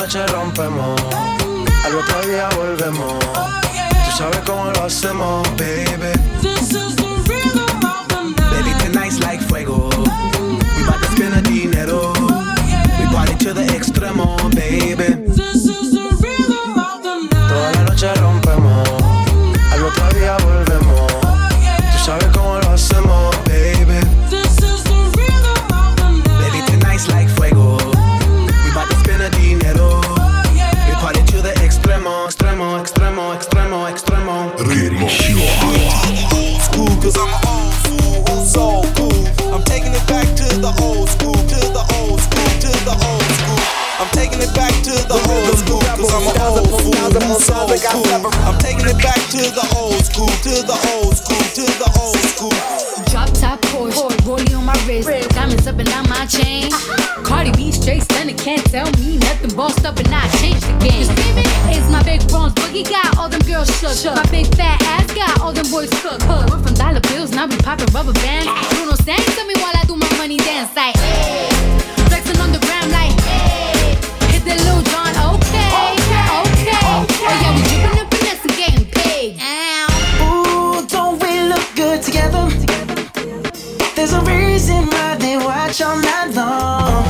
Noche 0.00 0.26
rompemos, 0.28 0.98
al 1.84 1.94
otro 1.94 2.22
día 2.26 2.48
volvemos. 2.56 3.18
Tú 3.18 4.16
sabes 4.16 4.38
cómo 4.46 4.70
lo 4.70 4.84
hacemos, 4.84 5.46
baby. 5.56 6.12
This 6.40 6.72
is 6.72 6.96
the 6.96 7.06
rhythm 7.28 7.84
of 7.84 8.08
the 8.08 8.22
night. 8.24 8.64
Baby, 8.64 8.72
tonight's 8.82 9.20
like 9.20 9.42
fuego. 9.42 9.90
We 10.76 10.84
bout 10.84 11.02
to 11.02 11.08
spend 11.12 11.34
the 11.34 11.42
dinero. 11.42 12.14
We 12.98 13.14
party 13.14 13.34
to 13.44 13.52
the 13.52 13.64
extremo, 13.76 14.38
baby. 14.54 15.19
To 49.30 49.36
the 49.38 49.62
old 49.78 50.02
school, 50.04 50.26
to 50.26 50.54
the 50.66 50.74
old 50.90 51.14
school, 51.14 51.38
to 51.38 51.62
the 51.78 51.86
old 52.02 52.18
school. 52.34 52.50
Drop 53.14 53.30
top 53.38 53.62
Porsche, 53.70 54.10
rollie 54.26 54.58
on 54.58 54.66
my 54.66 54.74
wrist, 54.90 55.06
diamonds 55.30 55.68
up 55.68 55.78
and 55.78 55.88
down 55.88 56.08
my 56.08 56.26
chain. 56.26 56.66
Cardi 57.22 57.52
B 57.52 57.70
straight 57.70 58.02
stunning, 58.02 58.36
can't 58.36 58.66
tell 58.66 58.90
me 58.98 59.18
nothing. 59.18 59.54
Bossed 59.54 59.86
up 59.86 59.98
and 60.02 60.10
I 60.10 60.26
changed 60.42 60.66
the 60.66 60.74
game. 60.82 61.06
It's 61.70 61.88
my 61.88 62.02
big 62.02 62.26
Bronx 62.26 62.58
boogie 62.58 62.82
got 62.82 63.16
all 63.18 63.28
them 63.28 63.38
girls 63.46 63.70
shook. 63.78 63.94
My 64.16 64.26
big 64.34 64.50
fat 64.56 64.82
ass 64.82 65.06
got 65.14 65.40
all 65.40 65.52
them 65.52 65.70
boys 65.70 65.90
cooked. 66.02 66.26
Went 66.26 66.66
from 66.66 66.74
dollar 66.74 67.00
bills, 67.14 67.30
now 67.30 67.46
we 67.46 67.56
popping 67.62 67.86
rubber 67.94 68.12
bands. 68.26 68.50
Bruno 68.74 68.98
sang 68.98 69.22
to 69.22 69.42
me 69.46 69.54
while 69.62 69.78
I 69.78 69.84
do 69.86 69.94
my 69.94 70.10
money 70.18 70.38
dance 70.38 70.74
like. 70.74 70.96
Hey. 70.98 71.46
Flexing 72.10 72.40
on 72.42 72.50
the 72.50 72.58
ground 72.66 72.90
like. 72.90 73.14
Hey. 73.22 73.94
Hit 74.34 74.42
the 74.42 74.58
Lil 74.66 74.79
watch 85.70 85.82
all 85.82 86.00
night 86.00 86.34
long. 86.34 87.09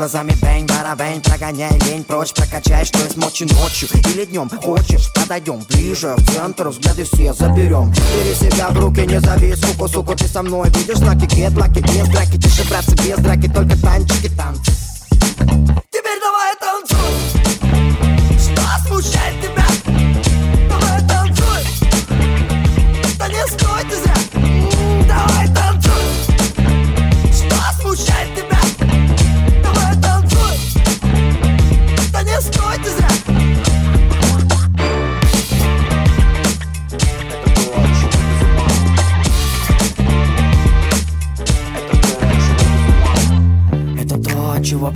Глазами 0.00 0.32
бэнь, 0.40 0.66
барабэнь 0.66 1.20
Прогоняй 1.20 1.78
лень. 1.80 2.04
Прочь, 2.04 2.32
прокачай, 2.32 2.86
что 2.86 3.00
есть 3.00 3.18
мочи 3.18 3.44
ночью. 3.44 3.86
Или 4.14 4.24
днем, 4.24 4.48
хочешь, 4.48 5.12
подойдем 5.14 5.60
ближе 5.68 6.14
В 6.16 6.34
центр 6.34 6.68
взгляды 6.68 7.04
все 7.04 7.34
заберем 7.34 7.92
Бери 7.92 8.34
себя 8.34 8.70
в 8.70 8.78
руки, 8.78 9.00
не 9.00 9.20
зови, 9.20 9.54
суку, 9.54 9.88
суку 9.88 10.16
Ты 10.16 10.26
со 10.26 10.42
мной 10.42 10.70
видишь 10.70 10.96
знаки, 10.96 11.26
get 11.26 11.54
лаки, 11.58 11.80
без 11.80 12.08
драки 12.08 12.38
Тише, 12.38 12.66
братцы, 12.70 12.94
без 12.96 13.18
драки, 13.18 13.48
только 13.52 13.78
танчики, 13.78 14.30
танцы. 14.30 14.72
Теперь 15.90 16.18
давай 16.18 16.56
танцуй 16.58 16.99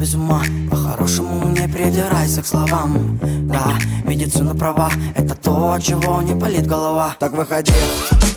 без 0.04 0.14
ума. 0.14 0.42
По-хорошему 0.70 1.48
не 1.48 1.66
придирайся 1.66 2.42
к 2.42 2.46
словам. 2.46 3.18
Да, 3.48 3.72
медицина 4.04 4.54
права 4.54 4.90
Это 5.14 5.34
то, 5.34 5.78
чего 5.80 6.20
не 6.20 6.34
болит 6.34 6.66
голова. 6.66 7.16
Так 7.18 7.32
выходи 7.32 7.72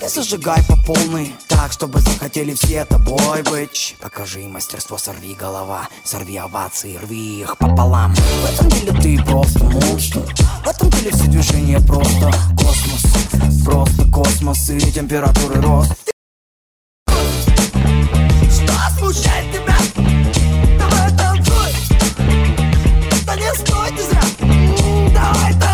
и 0.01 0.07
зажигай 0.07 0.63
по 0.67 0.77
полной. 0.85 1.35
Так, 1.49 1.73
чтобы 1.73 1.99
захотели 1.99 2.53
все 2.53 2.85
тобой 2.85 3.43
быть. 3.43 3.97
Покажи 4.01 4.39
мастерство, 4.47 4.97
сорви 4.97 5.35
голова 5.35 5.89
Сорви 6.05 6.37
овации, 6.37 6.97
рви 7.03 7.41
их 7.41 7.57
пополам. 7.57 8.15
В 8.15 8.53
этом 8.53 8.69
деле 8.69 8.93
ты 9.01 9.23
просто 9.25 9.63
монстр. 9.65 10.21
В 10.63 10.67
этом 10.67 10.89
деле 10.91 11.11
все 11.11 11.25
движения 11.25 11.81
просто 11.81 12.31
космос. 12.55 13.65
Просто 13.65 14.05
космос 14.09 14.69
и 14.69 14.79
температуры 14.79 15.59
рост. 15.61 15.91
Что 18.49 18.73
смущает 18.97 19.51
тебя? 19.51 20.36
Was 23.57 23.63
bedeutet 23.63 24.11
das? 24.11 24.47
Mm, 24.47 25.13
da 25.13 25.33
heute. 25.43 25.66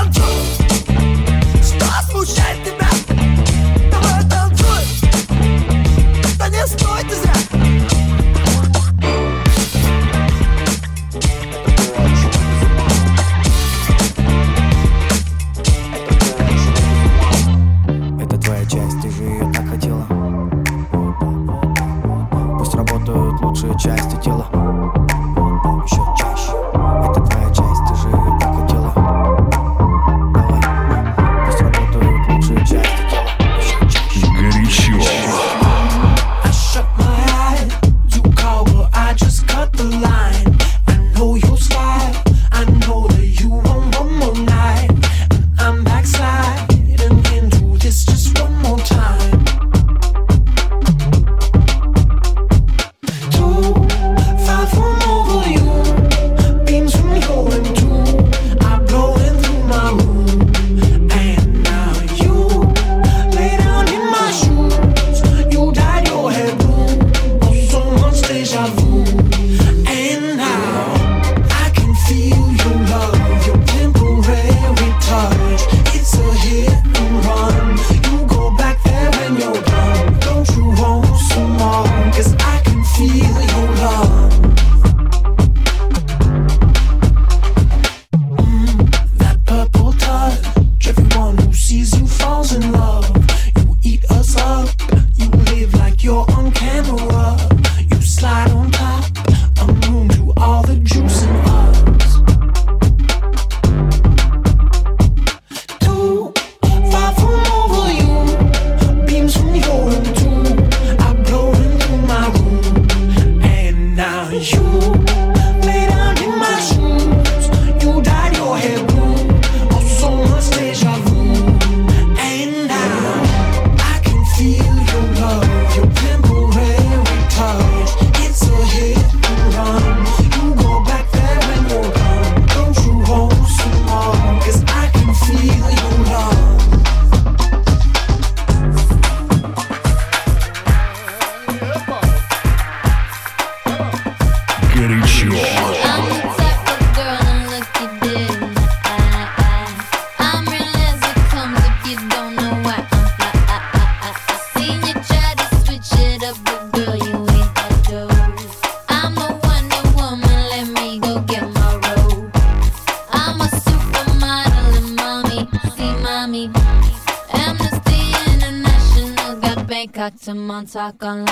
Once 170.75 170.96
on. 171.04 171.23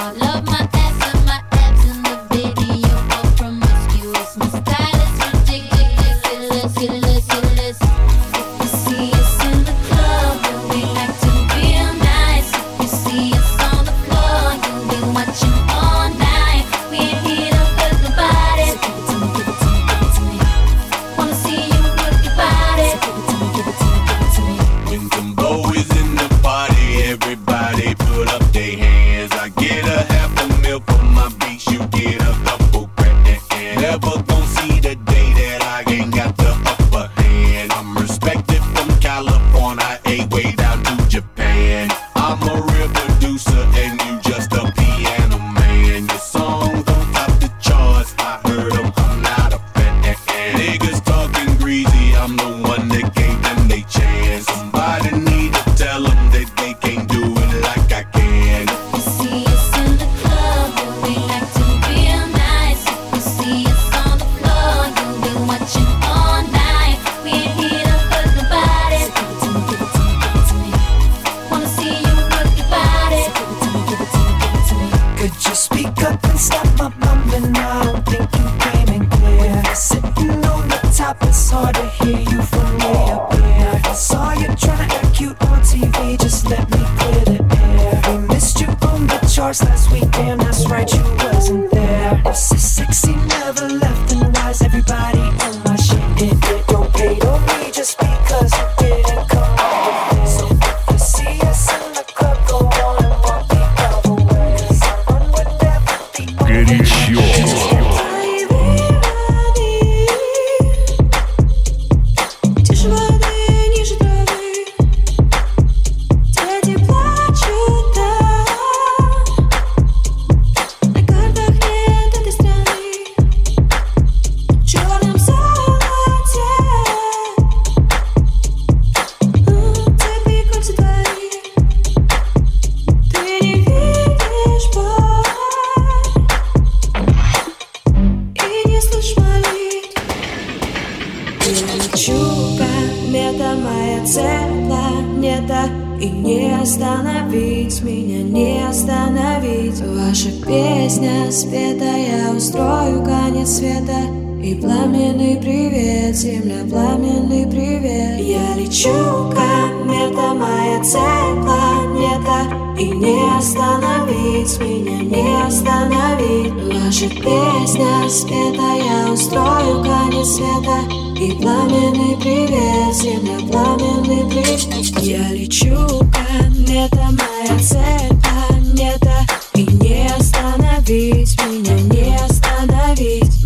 teach. 183.01 183.40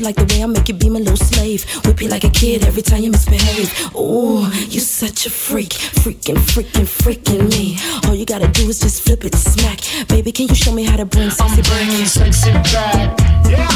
You 0.00 0.06
like 0.06 0.16
the 0.16 0.34
way 0.34 0.42
I 0.42 0.46
make 0.46 0.68
you 0.68 0.74
be 0.74 0.88
my 0.88 0.98
little 0.98 1.16
slave? 1.16 1.64
Whip 1.84 2.00
you 2.00 2.08
like 2.08 2.24
a 2.24 2.30
kid 2.30 2.64
every 2.64 2.82
time 2.82 3.02
you 3.02 3.10
misbehave. 3.10 3.68
Ooh, 3.94 4.48
you 4.68 4.80
such 4.80 5.26
a 5.26 5.30
freak. 5.30 5.70
Freaking, 6.00 6.36
freaking, 6.36 6.88
freaking 7.02 7.50
me. 7.50 7.76
All 8.08 8.14
you 8.14 8.24
gotta 8.24 8.48
do 8.48 8.68
is 8.68 8.80
just 8.80 9.02
flip 9.02 9.24
it, 9.24 9.34
smack. 9.34 9.80
Baby, 10.08 10.32
can 10.32 10.48
you 10.48 10.54
show 10.54 10.72
me 10.72 10.84
how 10.84 10.96
to 10.96 11.04
bring 11.04 11.30
sexy 11.30 11.62
back? 11.62 12.06
sexy 12.06 12.52
back. 12.72 13.18
Yeah. 13.48 13.68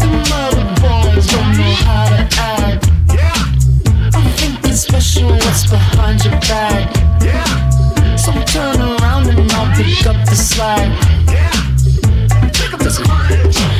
Them 0.00 0.14
other 0.32 0.66
boys 0.80 1.26
don't 1.26 1.52
know 1.58 1.74
how 1.84 2.04
to 2.08 2.22
act. 2.40 2.86
Yeah. 3.12 4.16
I'm 4.16 4.28
thinking 4.38 4.72
special. 4.72 5.28
What's 5.32 5.68
behind 5.68 6.24
your 6.24 6.38
back? 6.48 6.96
Yeah. 7.20 8.16
So 8.16 8.32
turn 8.44 8.80
around 8.80 9.28
and 9.28 9.52
I'll 9.52 9.76
pick 9.76 10.06
up 10.06 10.16
the 10.28 10.36
slack. 10.36 10.88
Yeah. 11.28 11.52
Pick 12.52 12.72
up 12.72 12.80
the 12.80 12.90
slack. 12.90 13.71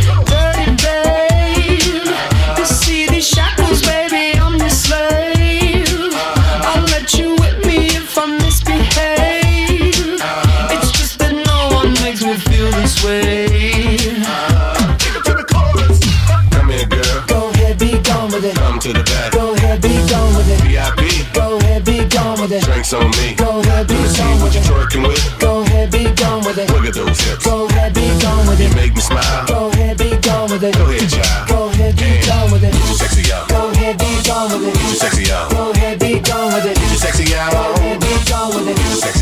Drinks 22.82 22.94
on 22.94 23.10
me. 23.22 23.34
Go 23.36 23.60
ahead, 23.60 23.86
be 23.86 23.94
Let 23.94 24.02
me 24.02 24.08
see 24.08 24.18
gone 24.18 24.40
what 24.40 24.42
with 24.42 24.54
you 24.54 24.60
it. 24.60 24.66
twerking 24.66 25.06
with. 25.06 25.38
Go 25.38 25.62
ahead, 25.62 25.90
be 25.92 26.02
gone 26.18 26.42
with 26.42 26.58
it. 26.58 26.68
Look 26.70 26.84
at 26.84 26.94
those 26.94 27.20
hips. 27.20 27.44
Go 27.46 27.66
ahead, 27.66 27.94
be 27.94 28.10
gone 28.18 28.46
with 28.48 28.58
it. 28.60 28.70
You 28.70 28.74
make 28.74 28.94
me 28.94 29.00
smile. 29.00 29.46
Go 29.46 29.70
ahead, 29.70 29.98
be 29.98 30.10
gone 30.18 30.50
with 30.50 30.64
it. 30.64 30.74
Go 30.74 30.90
ahead, 30.90 31.08
child. 31.08 31.48
Go 31.48 31.68
ahead, 31.70 31.94
be 31.94 32.26
gone 32.26 32.50
with 32.50 32.64
it. 32.64 32.72
Get 32.72 32.82
your 32.82 32.98
sexy 32.98 33.32
out. 33.32 33.48
Go 33.48 33.70
ahead, 33.70 33.98
be 33.98 34.10
gone 34.26 34.50
with 34.50 34.66
it. 34.66 34.74
Get 34.74 34.82
your 34.82 34.98
sexy 34.98 35.30
out. 35.30 35.50
Go 35.52 35.70
ahead, 35.70 35.98
be 36.00 36.18
gone 36.26 36.52
with 36.54 36.66
it. 36.66 36.74
Get 36.74 36.90
your 36.90 36.98
sexy 36.98 37.34
out. 37.36 37.52
Go 37.52 37.62
ahead, 37.78 38.00
be 38.02 38.12
gone 38.26 38.50
with 38.50 38.66
it. 38.66 38.76
Get 38.76 38.86
your 38.90 38.98
sexy 38.98 39.21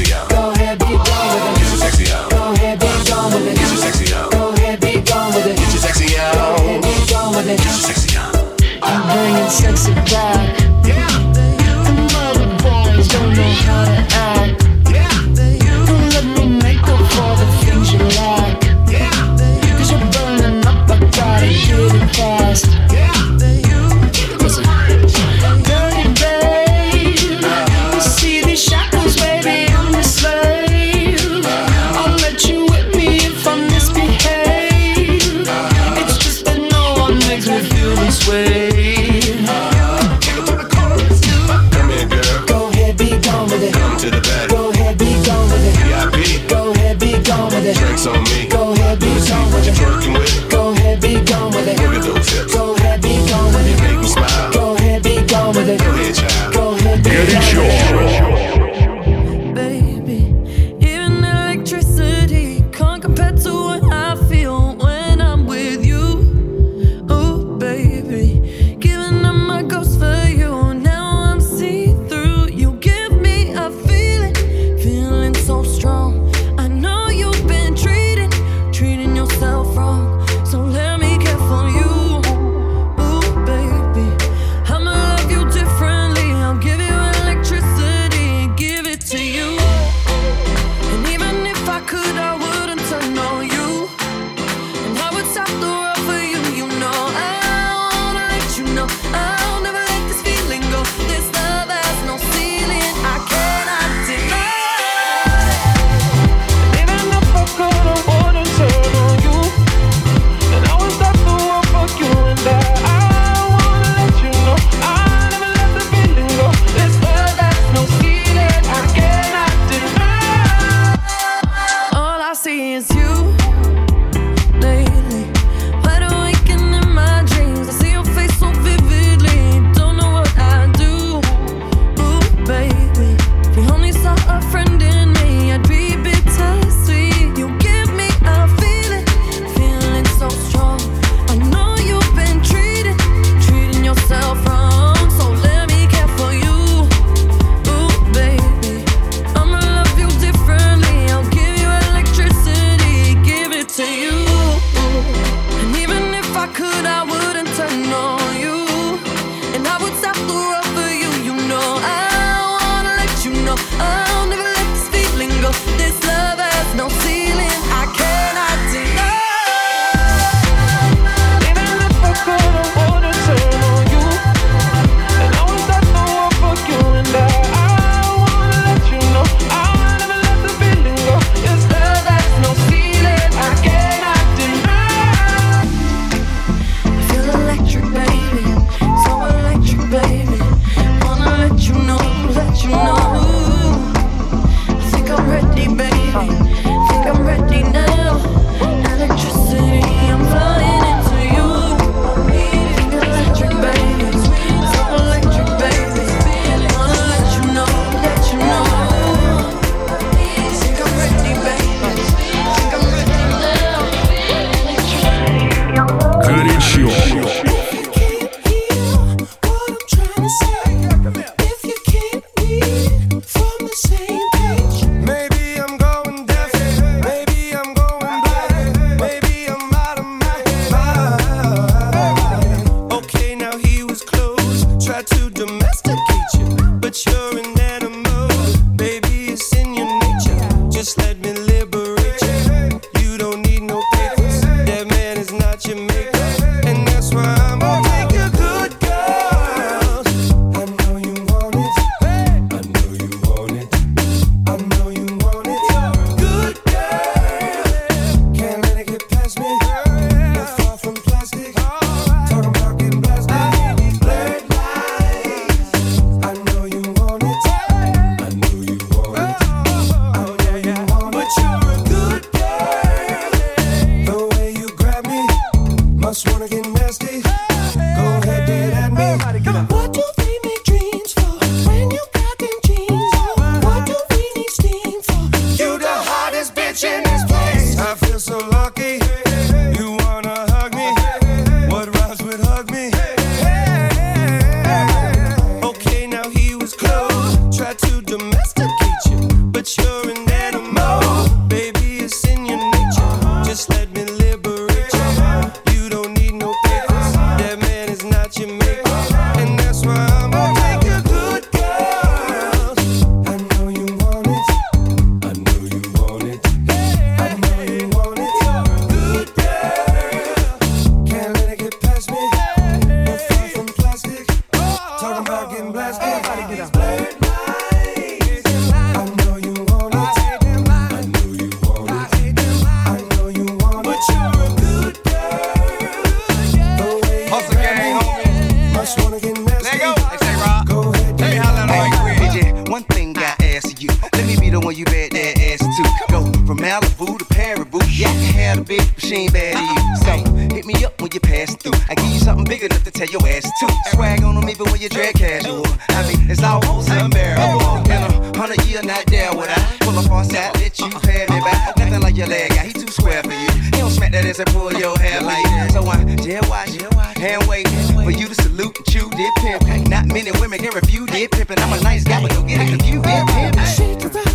Let 344.21 344.29
me 344.29 344.37
be 344.37 344.51
the 344.51 344.61
one 344.61 344.77
you 344.77 344.85
bet 344.85 345.13
that 345.13 345.39
ass 345.41 345.61
to. 345.61 346.13
Go 346.13 346.25
from 346.47 346.59
Malibu 346.59 347.19
to 347.19 347.25
Paraboo. 347.25 347.81
Yeah, 347.89 348.09
had 348.37 348.59
a 348.59 348.61
big 348.61 348.85
machine 348.93 349.33
bad 349.33 349.57
to 349.57 349.63
you. 349.65 349.97
So 349.97 350.30
Hit 350.61 350.67
me 350.67 350.85
up 350.85 351.01
when 351.01 351.09
you 351.11 351.21
pass 351.21 351.57
through. 351.57 351.73
I 351.89 351.95
give 351.95 352.13
you 352.13 352.19
something 352.19 352.45
big 352.45 352.63
enough 352.63 352.85
to 352.85 352.91
tell 352.91 353.09
your 353.09 353.27
ass 353.27 353.49
to. 353.49 353.97
Swag 353.97 354.23
on 354.23 354.35
them 354.35 354.47
even 354.47 354.71
when 354.71 354.79
you 354.79 354.91
drag 354.91 355.15
casual. 355.15 355.65
I 355.89 356.05
mean, 356.07 356.31
it's 356.31 356.43
almost 356.43 356.91
unbearable. 356.91 357.89
In 357.89 357.97
a 357.97 358.37
hundred 358.37 358.63
year, 358.67 358.83
not 358.83 359.07
there 359.07 359.33
would 359.33 359.49
I 359.49 359.57
pull 359.81 359.99
up 359.99 360.11
on 360.11 360.27
side, 360.27 360.55
let 360.57 360.79
you 360.79 360.85
uh-huh. 360.85 361.01
pay 361.01 361.25
me 361.33 361.41
back. 361.41 361.79
Nothing 361.79 362.03
like 362.03 362.15
your 362.15 362.27
leg 362.27 362.51
guy, 362.51 362.67
he 362.67 362.73
too 362.75 362.89
square 362.89 363.23
for 363.23 363.33
you. 363.33 363.49
He 363.49 363.71
don't 363.71 363.89
smack 363.89 364.13
that 364.13 364.27
ass 364.27 364.39
and 364.39 364.49
pull 364.51 364.71
your 364.75 364.99
hair 364.99 365.23
like 365.23 365.43
that. 365.45 365.73
So 365.73 365.81
I 365.81 366.05
jail 366.17 366.43
watch, 366.51 366.77
hand 367.17 367.47
wait 367.49 367.67
for 367.95 368.11
you 368.11 368.29
to 368.29 368.35
salute 368.35 368.77
and 368.77 368.85
chew 368.85 369.09
dip 369.17 369.35
pimp. 369.41 369.89
Not 369.89 370.13
many 370.13 370.31
women 370.43 370.59
can 370.59 370.75
review, 370.75 371.07
dip 371.07 371.31
pimp, 371.31 371.49
and 371.49 371.61
I'm 371.61 371.73
a 371.73 371.83
nice 371.83 372.05
guy, 372.05 372.21
but 372.21 372.33
don't 372.33 372.47
get 372.47 372.61
it 372.61 372.69
confused. 372.69 373.05
Dip 373.09 374.13
pimp. 374.13 374.30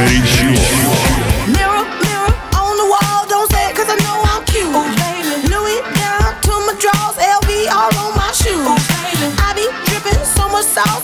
Oh, 0.00 0.04
oh, 0.04 1.08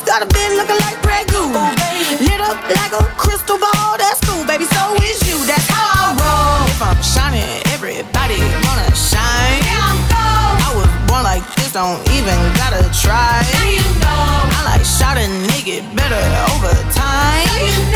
Got 0.07 0.31
looking 0.31 0.79
like 0.79 0.95
oh, 1.35 1.75
Lit 2.21 2.41
up 2.41 2.55
like 2.71 2.93
a 2.93 3.03
crystal 3.19 3.59
ball. 3.59 3.99
That's 3.99 4.21
cool, 4.21 4.47
baby. 4.47 4.65
So 4.65 4.95
is 5.03 5.19
you. 5.27 5.45
That's 5.45 5.67
how 5.67 5.83
I 5.91 6.15
roll. 6.15 6.69
If 6.71 6.81
I'm 6.81 7.03
shining, 7.03 7.43
everybody 7.75 8.39
wanna 8.63 8.95
shine. 8.95 9.59
I 9.67 10.71
was 10.77 10.87
born 11.11 11.25
like 11.25 11.43
this, 11.57 11.73
don't 11.73 11.99
even 12.15 12.39
gotta 12.55 12.87
try. 12.95 13.43
Now 13.59 13.67
you 13.67 13.83
know. 13.99 14.55
I 14.55 14.79
like 14.79 14.87
shouting, 14.87 15.35
nigga, 15.51 15.83
better 15.97 16.23
over 16.55 16.71
time. 16.95 17.47
Now 17.51 17.59
you 17.59 17.91
know 17.91 17.94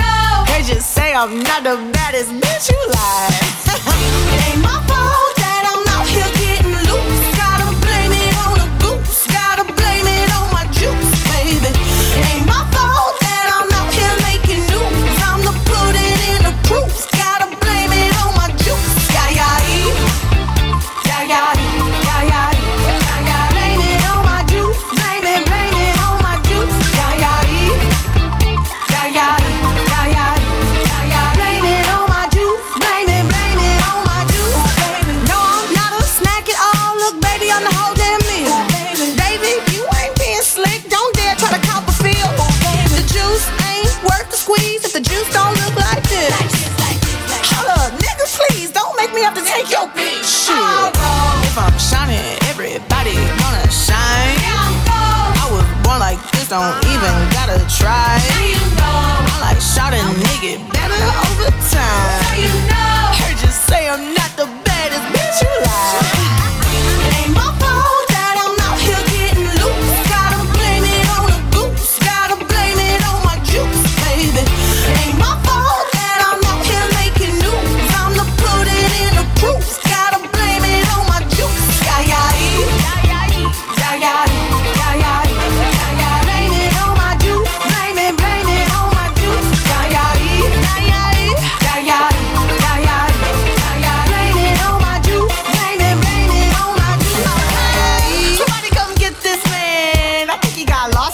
just 0.68 0.92
say 0.92 1.14
I'm 1.14 1.42
not 1.42 1.62
the 1.62 1.76
baddest 1.94 2.30
bitch 2.30 2.70
you 2.70 2.78
like. 2.92 4.52
ain't 4.52 4.62
my 4.62 4.84
fault. 4.86 5.27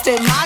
in 0.07 0.23
My 0.25 0.44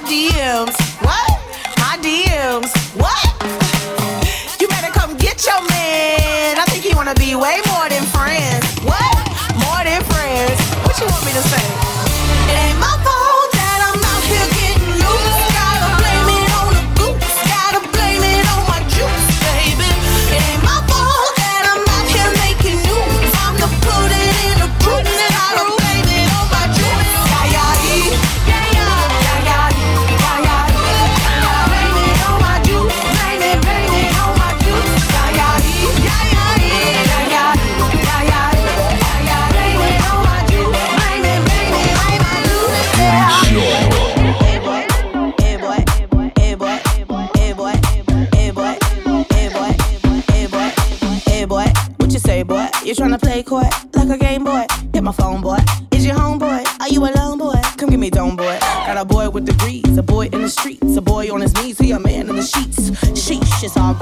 with 59.38 59.46
degrees. 59.46 59.96
A 59.96 60.02
boy 60.02 60.26
in 60.26 60.42
the 60.42 60.48
streets, 60.48 60.96
a 60.96 61.02
boy 61.02 61.32
on 61.32 61.40
his 61.40 61.54
knees, 61.54 61.78
he 61.78 61.92
a 61.92 61.98
man 61.98 62.28
in 62.28 62.36
the 62.36 62.42
sheets. 62.42 62.90
Sheesh, 63.14 63.62
it's 63.62 63.76
all 63.76 63.94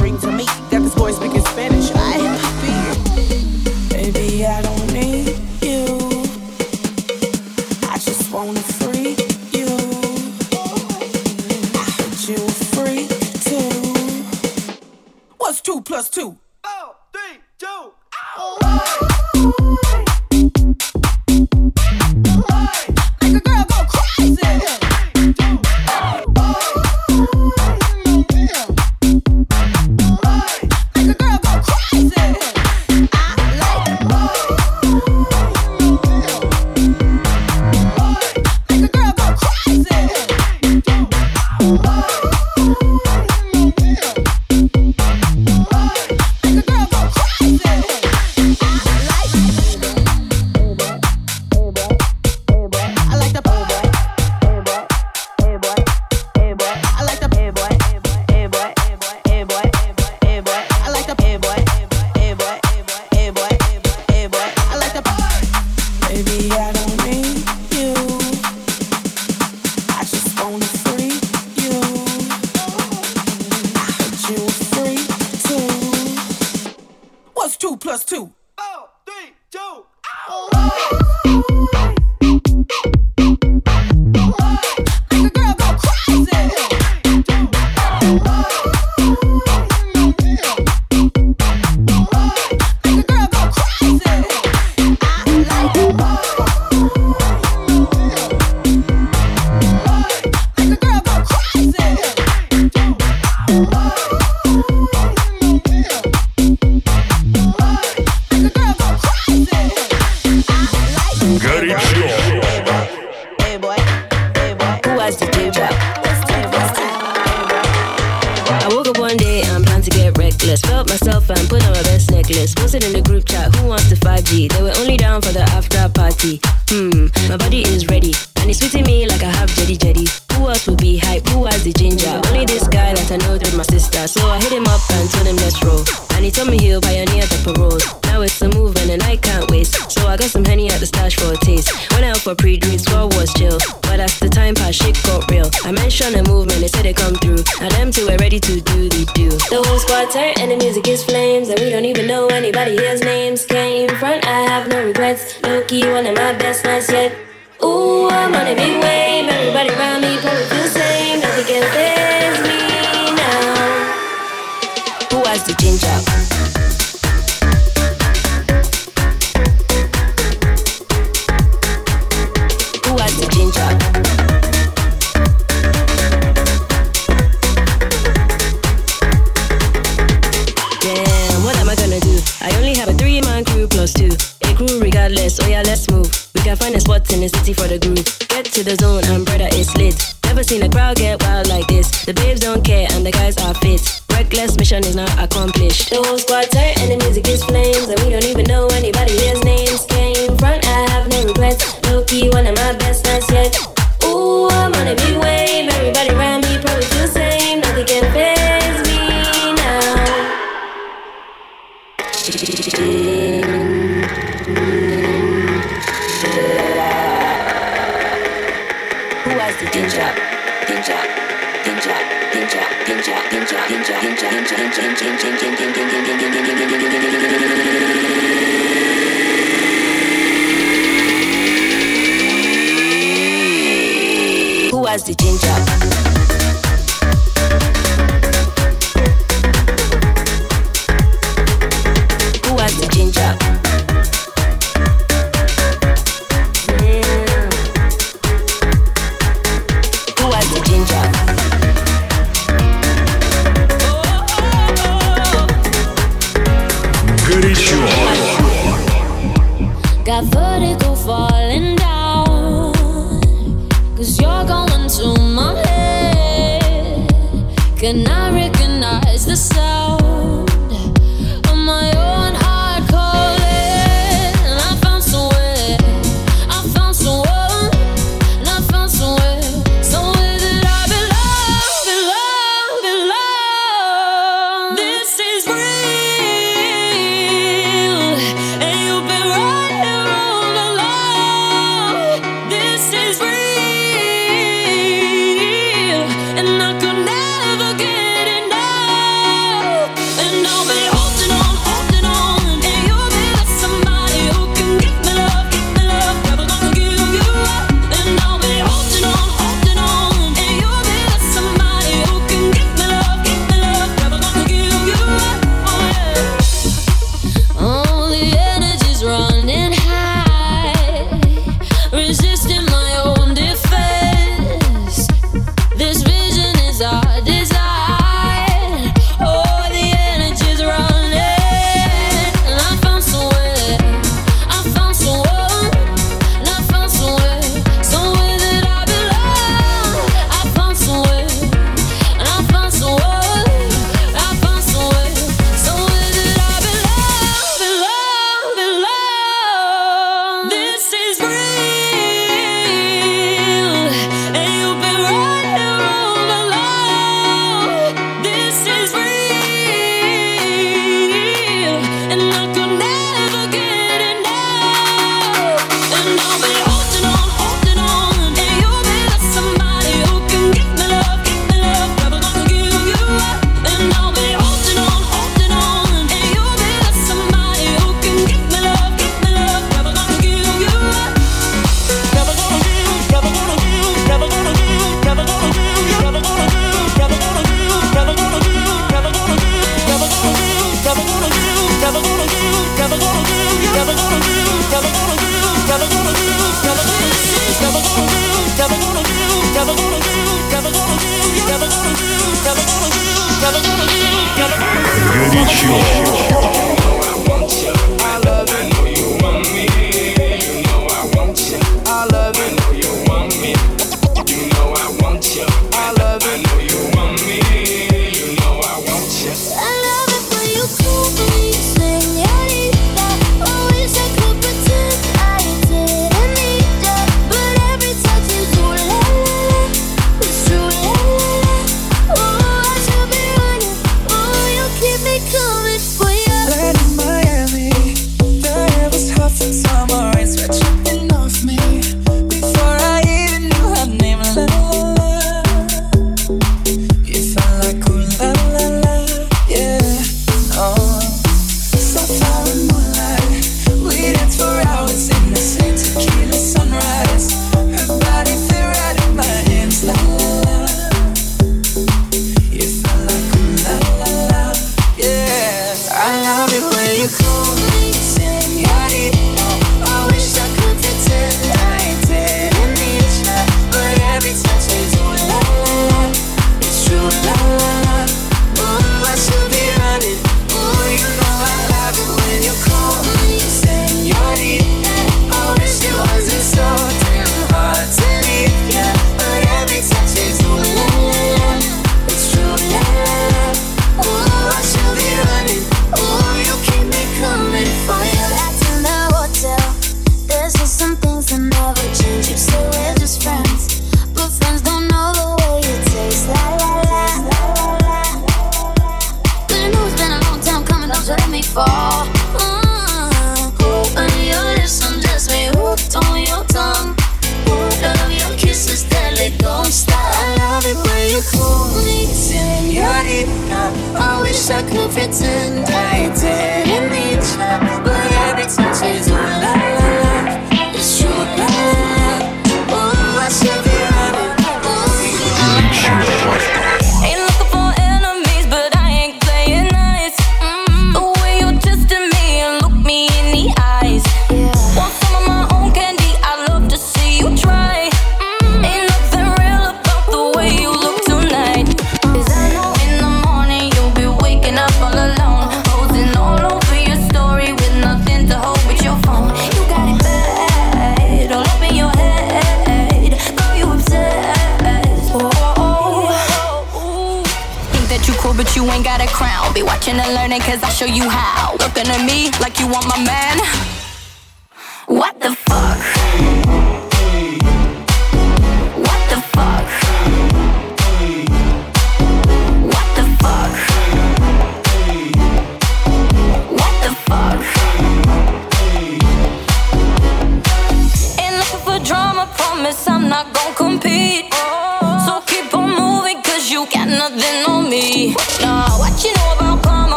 seen 190.57 190.71
the 190.71 190.75
crowd 190.75 190.97
get 190.97 191.23
wild 191.23 191.49
like 191.49 191.67
this. 191.67 192.05
The 192.05 192.15
babes 192.15 192.41
don't 192.41 192.65
care 192.65 192.87
and 192.93 193.05
the 193.05 193.11
guys 193.11 193.37
are 193.39 193.55
fit. 193.55 194.01
Reckless 194.11 194.57
mission 194.57 194.85
is 194.85 194.97
not 194.97 195.13
accomplished. 195.19 195.91
The 195.91 195.97
whole 195.97 196.19
squad 196.19 196.51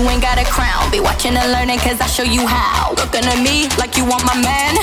you 0.00 0.08
ain't 0.08 0.22
got 0.22 0.38
a 0.38 0.44
crown. 0.44 0.90
Be 0.90 1.00
watching 1.00 1.36
and 1.36 1.52
learning, 1.52 1.78
cause 1.78 2.00
I 2.00 2.06
show 2.06 2.22
you 2.22 2.46
how. 2.46 2.94
Looking 2.96 3.24
at 3.24 3.42
me 3.42 3.68
like 3.76 3.96
you 3.96 4.04
want 4.04 4.24
my 4.24 4.40
man. 4.40 4.76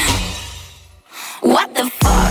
What 1.41 1.73
the 1.73 1.89
fuck? 1.89 2.26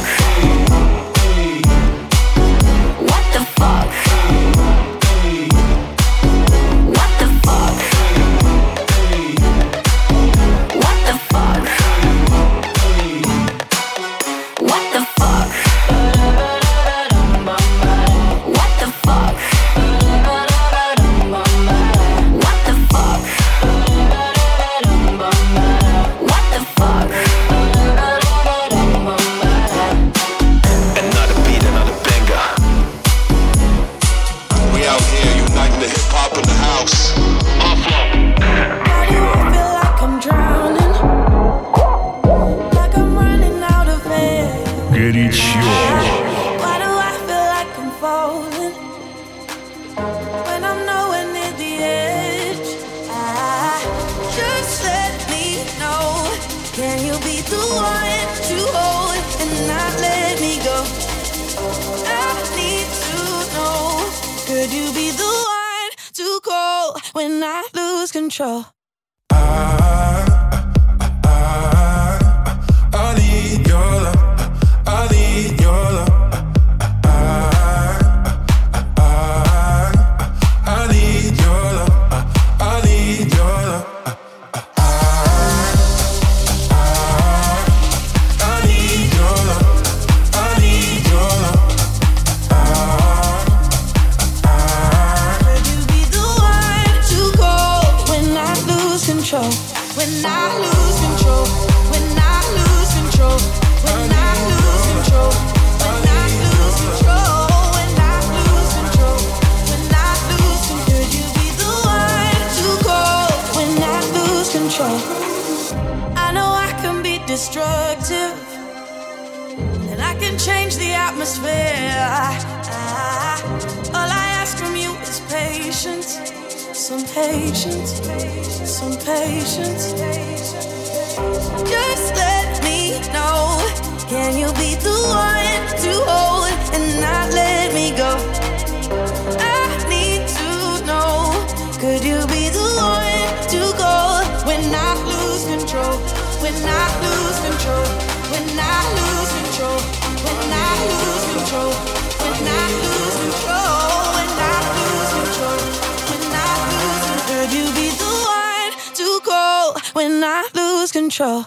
Lose 160.55 160.93
control? 160.93 161.47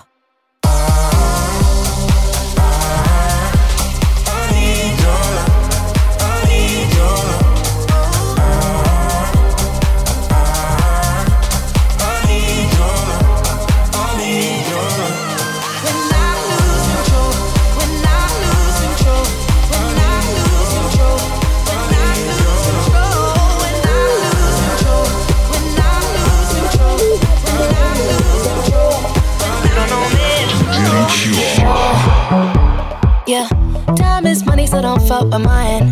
Money, 34.59 34.67
so 34.67 34.81
don't 34.81 35.01
fuck 35.07 35.23
with 35.31 35.41
mine. 35.41 35.91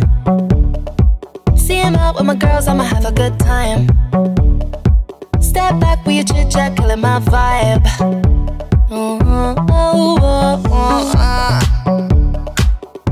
See 1.56 1.76
him 1.76 1.94
out 1.96 2.16
with 2.16 2.24
my 2.24 2.34
girls, 2.34 2.68
I'ma 2.68 2.84
have 2.84 3.04
a 3.04 3.12
good 3.12 3.38
time. 3.38 3.86
Step 5.40 5.80
back 5.80 6.04
with 6.04 6.16
your 6.16 6.24
chit 6.24 6.50
chat, 6.50 6.76
killing 6.76 7.00
my 7.00 7.20
vibe. 7.20 7.86
Oh, 8.90 9.18
oh, 9.28 10.62
oh, 10.70 11.12
ah. 11.16 11.60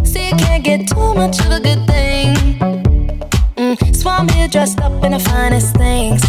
See, 0.05 0.29
you 0.29 0.37
can't 0.37 0.65
get 0.65 0.89
too 0.89 1.15
much 1.15 1.39
of 1.41 1.53
a 1.53 1.61
good 1.61 1.87
thing. 1.87 2.35
Mm, 3.57 3.97
so 3.97 4.11
I'm 4.11 4.29
here 4.29 4.49
dressed 4.49 4.81
up 4.81 5.05
in 5.05 5.13
the 5.13 5.21
finest 5.21 5.75
things. 5.77 6.23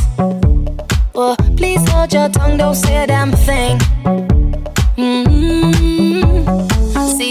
Well, 1.14 1.36
please 1.58 1.84
hold 1.90 2.14
your 2.14 2.30
tongue, 2.30 2.58
don't 2.58 2.76
say 2.76 3.04
a 3.04 3.08
damn 3.08 3.32
thing. 3.32 3.80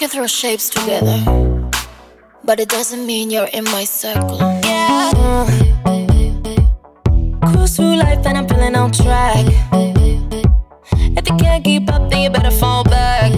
can 0.00 0.08
throw 0.08 0.26
shapes 0.26 0.70
together, 0.70 1.18
but 2.42 2.58
it 2.58 2.70
doesn't 2.70 3.04
mean 3.04 3.28
you're 3.28 3.50
in 3.52 3.64
my 3.64 3.84
circle. 3.84 4.38
Yeah. 4.64 5.12
Cruise 7.44 7.76
through 7.76 7.96
life 7.96 8.24
and 8.24 8.38
I'm 8.38 8.48
feeling 8.48 8.76
on 8.76 8.92
track. 8.92 9.44
If 10.94 11.28
you 11.28 11.36
can't 11.36 11.62
keep 11.62 11.92
up, 11.92 12.08
then 12.10 12.22
you 12.22 12.30
better 12.30 12.50
fall 12.50 12.82
back. 12.82 13.30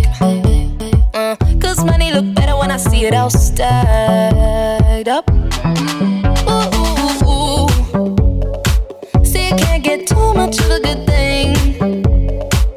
Uh, 1.13 1.35
Cause 1.61 1.85
money 1.85 2.13
look 2.13 2.33
better 2.33 2.57
when 2.57 2.71
I 2.71 2.77
see 2.77 3.07
it 3.07 3.15
all 3.15 3.29
stacked 3.29 5.09
up. 5.09 5.29
Ooh, 6.49 6.69
ooh, 6.79 7.27
ooh. 7.27 9.25
See, 9.25 9.49
you 9.49 9.57
can't 9.57 9.83
get 9.83 10.07
too 10.07 10.33
much 10.33 10.61
of 10.61 10.71
a 10.71 10.79
good 10.79 11.05
thing. 11.09 11.57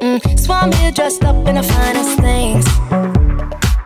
Mm, 0.00 0.38
so 0.40 0.54
I'm 0.54 0.72
here 0.72 0.90
dressed 0.90 1.22
up 1.22 1.46
in 1.46 1.54
the 1.54 1.62
finest 1.62 2.18
things. 2.18 2.25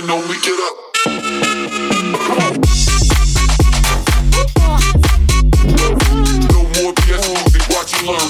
one 0.00 0.06
and. 0.06 0.34
Get 0.42 0.60
up. 0.60 0.76
No 6.52 6.60
more 6.74 6.92
BS 6.94 7.26
watch 7.74 7.90
you 8.00 8.06
learn. 8.08 8.28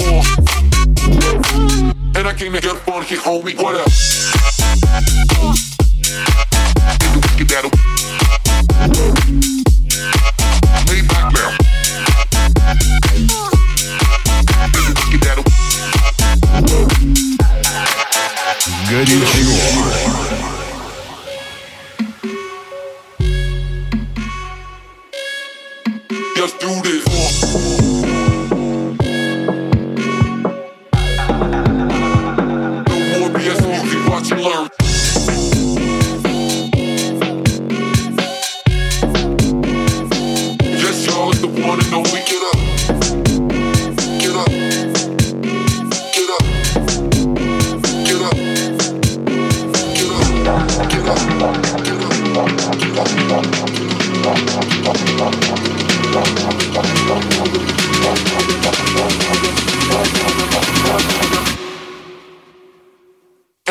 Uh. 0.00 0.22
And 2.16 2.26
I 2.26 2.34
came 2.36 2.52
to 2.52 2.60
get 2.60 2.76
funky, 2.76 3.16
homie. 3.16 3.54
What 3.60 3.74
up? 3.76 4.27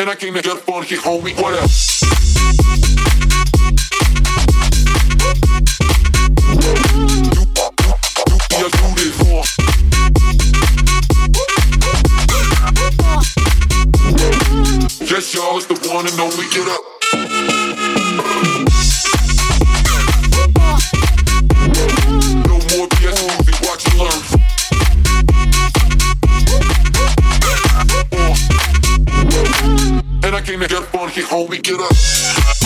I 0.08 0.14
came 0.16 0.32
to 0.32 0.40
get 0.40 0.56
funky, 0.56 0.96
homie. 0.96 1.36
What 1.38 1.52
up? 1.52 1.64
This. 1.64 1.98
Yes, 15.10 15.34
y'all, 15.34 15.58
it's 15.58 15.66
the 15.66 15.74
one 15.92 16.06
and 16.06 16.18
only. 16.18 16.46
Get 16.52 16.68
up. 16.68 16.97
get 30.66 30.82
funky, 30.86 31.20
homie, 31.20 31.62
get 31.62 31.78
up. 31.78 32.57